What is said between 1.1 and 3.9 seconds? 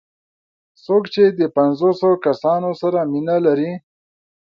چې د پنځوسو کسانو سره مینه لري.